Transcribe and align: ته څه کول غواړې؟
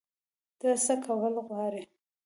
ته 0.59 0.69
څه 0.85 0.93
کول 1.03 1.35
غواړې؟ 1.47 1.83